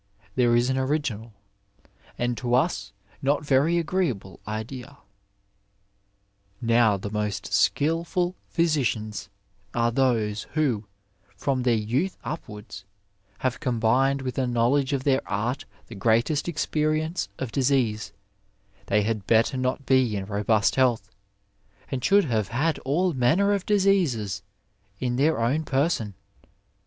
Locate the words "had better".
19.03-19.55